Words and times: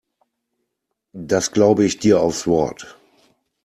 Das 1.13 1.51
glaube 1.51 1.85
ich 1.85 1.99
dir 1.99 2.21
aufs 2.21 2.47
Wort. 2.47 2.97